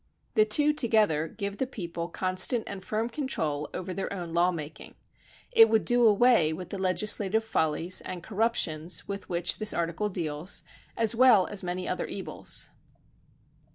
[0.33, 4.95] The two together give the people constant and firm control over their own law making.
[5.51, 10.09] It would do away with the legisla tive follies and corruptions with which this article
[10.09, 10.63] deals,
[10.97, 12.71] as well as many other evils.